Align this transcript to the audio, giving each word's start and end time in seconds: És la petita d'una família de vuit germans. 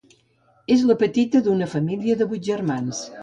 És 0.75 0.85
la 0.91 0.95
petita 1.03 1.43
d'una 1.49 1.69
família 1.75 2.17
de 2.23 2.29
vuit 2.33 2.47
germans. 2.51 3.05